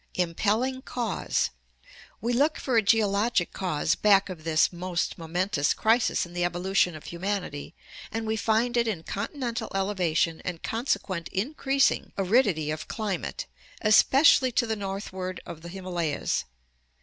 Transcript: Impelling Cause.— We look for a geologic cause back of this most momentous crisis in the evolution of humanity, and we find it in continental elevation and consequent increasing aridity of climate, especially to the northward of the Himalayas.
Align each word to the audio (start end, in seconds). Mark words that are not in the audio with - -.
Impelling 0.15 0.81
Cause.— 0.81 1.51
We 2.21 2.33
look 2.33 2.57
for 2.57 2.75
a 2.75 2.81
geologic 2.81 3.53
cause 3.53 3.93
back 3.93 4.29
of 4.29 4.43
this 4.43 4.73
most 4.73 5.15
momentous 5.19 5.75
crisis 5.75 6.25
in 6.25 6.33
the 6.33 6.43
evolution 6.43 6.95
of 6.95 7.03
humanity, 7.03 7.75
and 8.11 8.25
we 8.25 8.35
find 8.35 8.77
it 8.77 8.87
in 8.87 9.03
continental 9.03 9.69
elevation 9.75 10.41
and 10.43 10.63
consequent 10.63 11.27
increasing 11.27 12.13
aridity 12.17 12.71
of 12.71 12.87
climate, 12.87 13.45
especially 13.83 14.51
to 14.53 14.65
the 14.65 14.75
northward 14.75 15.39
of 15.45 15.61
the 15.61 15.69
Himalayas. 15.69 16.45